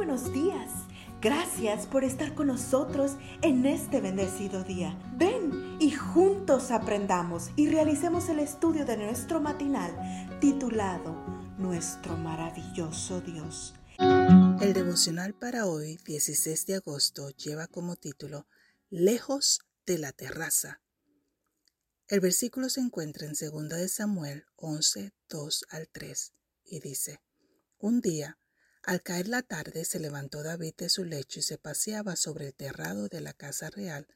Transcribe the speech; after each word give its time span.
buenos 0.00 0.32
días. 0.32 0.70
Gracias 1.20 1.86
por 1.86 2.04
estar 2.04 2.34
con 2.34 2.46
nosotros 2.46 3.18
en 3.42 3.66
este 3.66 4.00
bendecido 4.00 4.64
día. 4.64 4.98
Ven 5.18 5.76
y 5.78 5.90
juntos 5.90 6.70
aprendamos 6.70 7.50
y 7.54 7.68
realicemos 7.68 8.30
el 8.30 8.38
estudio 8.38 8.86
de 8.86 8.96
nuestro 8.96 9.42
matinal 9.42 9.92
titulado 10.40 11.12
Nuestro 11.58 12.16
maravilloso 12.16 13.20
Dios. 13.20 13.74
El 13.98 14.72
devocional 14.72 15.34
para 15.34 15.66
hoy, 15.66 15.98
16 16.06 16.64
de 16.64 16.76
agosto, 16.76 17.28
lleva 17.32 17.66
como 17.66 17.96
título 17.96 18.46
Lejos 18.88 19.60
de 19.84 19.98
la 19.98 20.12
terraza. 20.12 20.80
El 22.08 22.20
versículo 22.20 22.70
se 22.70 22.80
encuentra 22.80 23.26
en 23.26 23.34
2 23.34 23.68
de 23.68 23.88
Samuel 23.88 24.46
11, 24.56 25.12
2 25.28 25.66
al 25.68 25.90
3 25.90 26.32
y 26.64 26.80
dice, 26.80 27.20
Un 27.76 28.00
día, 28.00 28.39
al 28.82 29.02
caer 29.02 29.28
la 29.28 29.42
tarde, 29.42 29.84
se 29.84 30.00
levantó 30.00 30.42
David 30.42 30.74
de 30.76 30.88
su 30.88 31.04
lecho 31.04 31.40
y 31.40 31.42
se 31.42 31.58
paseaba 31.58 32.16
sobre 32.16 32.46
el 32.46 32.54
terrado 32.54 33.08
de 33.08 33.20
la 33.20 33.32
casa 33.32 33.70
real, 33.70 34.06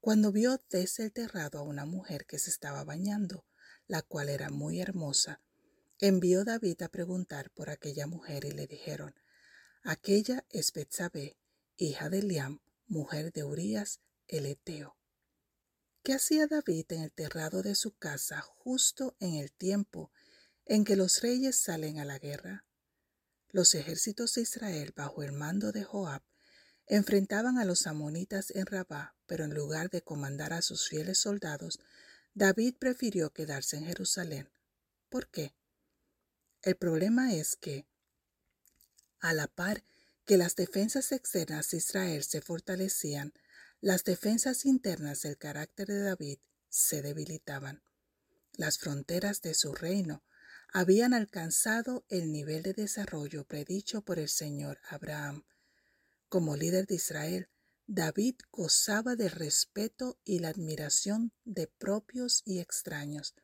cuando 0.00 0.30
vio 0.30 0.62
desde 0.70 1.04
el 1.04 1.12
terrado 1.12 1.58
a 1.58 1.62
una 1.62 1.84
mujer 1.84 2.26
que 2.26 2.38
se 2.38 2.50
estaba 2.50 2.84
bañando, 2.84 3.44
la 3.88 4.02
cual 4.02 4.28
era 4.28 4.50
muy 4.50 4.80
hermosa. 4.80 5.40
Envió 5.98 6.44
David 6.44 6.82
a 6.82 6.88
preguntar 6.88 7.50
por 7.50 7.70
aquella 7.70 8.06
mujer 8.06 8.44
y 8.44 8.52
le 8.52 8.66
dijeron, 8.66 9.14
Aquella 9.82 10.44
es 10.50 10.72
Betsabé, 10.72 11.38
hija 11.76 12.08
de 12.08 12.22
Liam, 12.22 12.60
mujer 12.86 13.32
de 13.32 13.44
Urías 13.44 14.00
el 14.28 14.46
Eteo. 14.46 14.96
¿Qué 16.02 16.12
hacía 16.12 16.46
David 16.46 16.86
en 16.90 17.02
el 17.02 17.12
terrado 17.12 17.62
de 17.62 17.74
su 17.74 17.96
casa 17.96 18.40
justo 18.40 19.16
en 19.20 19.34
el 19.34 19.52
tiempo 19.52 20.12
en 20.64 20.84
que 20.84 20.96
los 20.96 21.20
reyes 21.22 21.56
salen 21.56 21.98
a 21.98 22.04
la 22.04 22.18
guerra? 22.18 22.65
Los 23.56 23.74
ejércitos 23.74 24.34
de 24.34 24.42
Israel 24.42 24.92
bajo 24.94 25.22
el 25.22 25.32
mando 25.32 25.72
de 25.72 25.82
Joab 25.82 26.20
enfrentaban 26.88 27.56
a 27.56 27.64
los 27.64 27.86
amonitas 27.86 28.50
en 28.50 28.66
Rabá, 28.66 29.16
pero 29.24 29.44
en 29.44 29.54
lugar 29.54 29.88
de 29.88 30.02
comandar 30.02 30.52
a 30.52 30.60
sus 30.60 30.90
fieles 30.90 31.16
soldados, 31.16 31.80
David 32.34 32.74
prefirió 32.78 33.32
quedarse 33.32 33.78
en 33.78 33.86
Jerusalén. 33.86 34.50
¿Por 35.08 35.28
qué? 35.28 35.54
El 36.60 36.76
problema 36.76 37.32
es 37.32 37.56
que, 37.56 37.86
a 39.20 39.32
la 39.32 39.46
par 39.46 39.82
que 40.26 40.36
las 40.36 40.54
defensas 40.54 41.10
externas 41.10 41.70
de 41.70 41.78
Israel 41.78 42.24
se 42.24 42.42
fortalecían, 42.42 43.32
las 43.80 44.04
defensas 44.04 44.66
internas 44.66 45.22
del 45.22 45.38
carácter 45.38 45.86
de 45.88 46.02
David 46.02 46.40
se 46.68 47.00
debilitaban. 47.00 47.82
Las 48.52 48.76
fronteras 48.76 49.40
de 49.40 49.54
su 49.54 49.72
reino 49.72 50.22
habían 50.78 51.14
alcanzado 51.14 52.04
el 52.10 52.30
nivel 52.30 52.62
de 52.62 52.74
desarrollo 52.74 53.46
predicho 53.46 54.02
por 54.02 54.18
el 54.18 54.28
Señor 54.28 54.78
Abraham. 54.90 55.46
Como 56.28 56.54
líder 56.54 56.86
de 56.86 56.96
Israel, 56.96 57.48
David 57.86 58.34
gozaba 58.52 59.16
del 59.16 59.30
respeto 59.30 60.18
y 60.22 60.40
la 60.40 60.50
admiración 60.50 61.32
de 61.46 61.66
propios 61.66 62.42
y 62.44 62.58
extraños. 62.58 63.34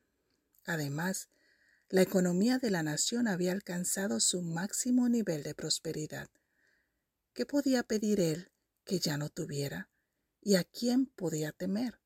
Además, 0.63 1.29
la 1.89 2.03
economía 2.03 2.59
de 2.59 2.69
la 2.69 2.83
nación 2.83 3.27
había 3.27 3.51
alcanzado 3.51 4.19
su 4.19 4.43
máximo 4.43 5.09
nivel 5.09 5.41
de 5.41 5.55
prosperidad. 5.55 6.29
¿Qué 7.33 7.47
podía 7.47 7.81
pedir 7.81 8.19
él 8.19 8.51
que 8.85 8.99
ya 8.99 9.17
no 9.17 9.29
tuviera? 9.29 9.89
¿Y 10.39 10.53
a 10.53 10.63
quién 10.63 11.07
podía 11.07 11.51
temer? 11.51 11.99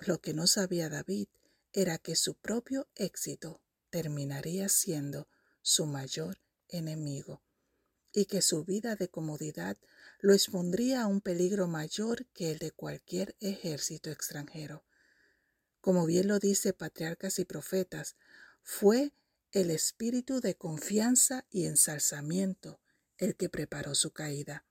Lo 0.00 0.20
que 0.20 0.34
no 0.34 0.46
sabía 0.46 0.90
David 0.90 1.28
era 1.72 1.96
que 1.96 2.14
su 2.14 2.34
propio 2.34 2.90
éxito 2.94 3.63
terminaría 3.94 4.68
siendo 4.68 5.28
su 5.62 5.86
mayor 5.86 6.40
enemigo 6.66 7.44
y 8.12 8.24
que 8.24 8.42
su 8.42 8.64
vida 8.64 8.96
de 8.96 9.06
comodidad 9.08 9.76
lo 10.18 10.34
expondría 10.34 11.02
a 11.02 11.06
un 11.06 11.20
peligro 11.20 11.68
mayor 11.68 12.26
que 12.34 12.50
el 12.50 12.58
de 12.58 12.72
cualquier 12.72 13.36
ejército 13.38 14.10
extranjero. 14.10 14.84
Como 15.80 16.06
bien 16.06 16.26
lo 16.26 16.40
dice 16.40 16.72
Patriarcas 16.72 17.38
y 17.38 17.44
Profetas, 17.44 18.16
fue 18.64 19.12
el 19.52 19.70
espíritu 19.70 20.40
de 20.40 20.56
confianza 20.56 21.46
y 21.48 21.66
ensalzamiento 21.66 22.80
el 23.16 23.36
que 23.36 23.48
preparó 23.48 23.94
su 23.94 24.10
caída. 24.10 24.64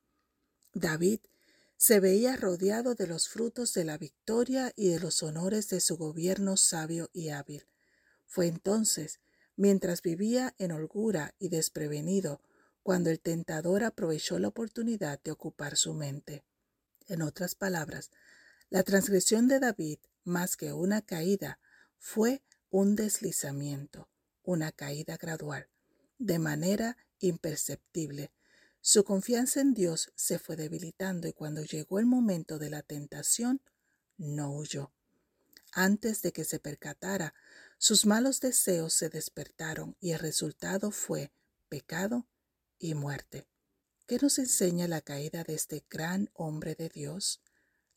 David 0.74 1.22
se 1.78 2.02
veía 2.02 2.36
rodeado 2.36 2.94
de 2.94 3.08
los 3.08 3.30
frutos 3.30 3.74
de 3.74 3.86
la 3.86 3.98
victoria 3.98 4.74
y 4.76 4.90
de 4.90 5.00
los 5.00 5.24
honores 5.24 5.70
de 5.70 5.80
su 5.80 5.96
gobierno 5.96 6.58
sabio 6.58 7.10
y 7.14 7.30
hábil. 7.30 7.66
Fue 8.34 8.48
entonces, 8.48 9.20
mientras 9.56 10.02
vivía 10.02 10.56
en 10.58 10.72
holgura 10.72 11.36
y 11.38 11.50
desprevenido, 11.50 12.42
cuando 12.82 13.12
el 13.12 13.20
tentador 13.20 13.84
aprovechó 13.84 14.40
la 14.40 14.48
oportunidad 14.48 15.22
de 15.22 15.30
ocupar 15.30 15.78
su 15.78 15.94
mente. 15.94 16.44
En 17.06 17.22
otras 17.22 17.54
palabras, 17.54 18.10
la 18.72 18.82
transgresión 18.82 19.48
de 19.48 19.60
David, 19.60 20.00
más 20.24 20.58
que 20.58 20.74
una 20.74 21.04
caída, 21.04 21.60
fue 22.00 22.42
un 22.72 22.96
deslizamiento, 22.96 24.10
una 24.42 24.72
caída 24.72 25.16
gradual, 25.18 25.70
de 26.18 26.40
manera 26.40 26.98
imperceptible, 27.20 28.32
su 28.82 29.04
confianza 29.04 29.62
en 29.62 29.76
Dios 29.76 30.12
se 30.16 30.40
fue 30.40 30.56
debilitando 30.56 31.28
y 31.28 31.34
cuando 31.34 31.62
llegó 31.62 32.00
el 32.00 32.08
momento 32.08 32.58
de 32.58 32.72
la 32.72 32.82
tentación, 32.82 33.62
no 34.18 34.50
huyó. 34.58 34.92
Antes 35.72 36.24
de 36.24 36.32
que 36.32 36.46
se 36.46 36.60
percatara, 36.60 37.34
sus 37.84 38.06
malos 38.06 38.40
deseos 38.40 38.94
se 38.94 39.10
despertaron 39.10 39.98
y 40.00 40.12
el 40.12 40.20
resultado 40.20 40.90
fue 40.90 41.34
pecado 41.68 42.30
y 42.80 42.94
muerte. 42.94 43.46
¿Qué 44.08 44.18
nos 44.20 44.40
enseña 44.40 44.88
la 44.88 45.02
caída 45.02 45.44
de 45.44 45.56
este 45.56 45.86
gran 45.90 46.30
hombre 46.32 46.76
de 46.76 46.88
Dios? 46.88 47.42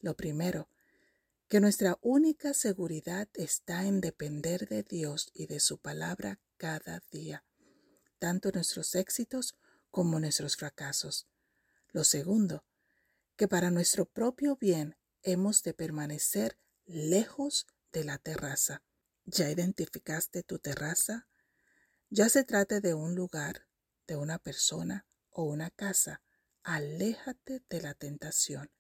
Lo 0.01 0.17
primero, 0.17 0.69
que 1.47 1.61
nuestra 1.61 2.01
única 2.03 2.53
seguridad 2.53 3.29
está 3.35 3.85
en 3.85 4.01
depender 4.01 4.69
de 4.69 4.83
Dios 4.83 5.31
y 5.33 5.47
de 5.47 5.61
su 5.61 5.79
palabra 5.79 6.41
cada 6.57 7.05
día, 7.13 7.45
tanto 8.19 8.51
nuestros 8.51 8.93
éxitos 8.97 9.55
como 9.93 10.19
nuestros 10.19 10.57
fracasos. 10.57 11.29
Lo 11.93 12.03
segundo, 12.03 12.65
que 13.37 13.47
para 13.47 13.71
nuestro 13.71 14.05
propio 14.05 14.57
bien 14.57 14.97
hemos 15.23 15.63
de 15.63 15.75
permanecer 15.75 16.59
lejos 16.87 17.69
de 17.93 18.03
la 18.03 18.19
terraza. 18.19 18.83
¿Ya 19.29 19.51
identificaste 19.51 20.45
tu 20.45 20.61
terraza? 20.61 21.27
Ya 22.11 22.29
se 22.29 22.45
trate 22.45 22.81
de 22.81 22.95
un 22.95 23.17
lugar, 23.17 23.67
de 24.07 24.15
una 24.15 24.39
persona 24.39 25.05
o 25.31 25.43
una 25.43 25.71
casa, 25.71 26.23
aléjate 26.63 27.65
de 27.69 27.83
la 27.83 27.95
tentación. 27.95 28.71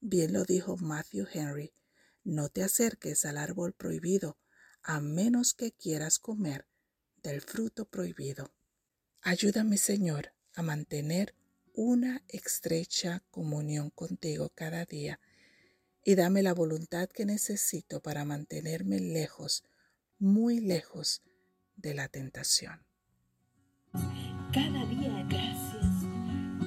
Bien 0.00 0.32
lo 0.32 0.42
dijo 0.42 0.76
Matthew 0.76 1.28
Henry, 1.32 1.74
no 2.24 2.48
te 2.48 2.64
acerques 2.64 3.24
al 3.24 3.36
árbol 3.36 3.72
prohibido, 3.72 4.36
a 4.82 5.00
menos 5.00 5.54
que 5.54 5.70
quieras 5.70 6.18
comer 6.18 6.66
del 7.22 7.40
fruto 7.40 7.84
prohibido. 7.88 8.52
Ayúdame, 9.20 9.78
Señor, 9.78 10.34
a 10.54 10.62
mantener 10.62 11.36
una 11.72 12.24
estrecha 12.26 13.22
comunión 13.30 13.90
contigo 13.90 14.50
cada 14.56 14.84
día 14.84 15.20
y 16.04 16.14
dame 16.14 16.42
la 16.42 16.54
voluntad 16.54 17.08
que 17.08 17.24
necesito 17.24 18.00
para 18.00 18.24
mantenerme 18.24 19.00
lejos, 19.00 19.64
muy 20.18 20.60
lejos 20.60 21.22
de 21.76 21.94
la 21.94 22.08
tentación. 22.08 22.84
Cada 24.52 24.84
día 24.86 25.26
gracias. 25.28 25.86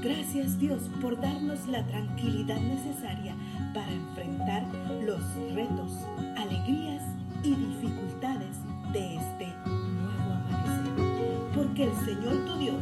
Gracias 0.01 0.57
Dios 0.57 0.81
por 1.01 1.19
darnos 1.21 1.67
la 1.67 1.85
tranquilidad 1.85 2.59
necesaria 2.59 3.35
para 3.73 3.91
enfrentar 3.91 4.63
los 5.03 5.21
retos, 5.53 5.91
alegrías 6.37 7.03
y 7.43 7.55
dificultades 7.55 8.57
de 8.93 9.15
este 9.15 9.47
nuevo 9.65 10.33
amanecer. 10.33 11.55
Porque 11.55 11.83
el 11.83 12.05
Señor 12.05 12.45
tu 12.45 12.57
Dios 12.57 12.81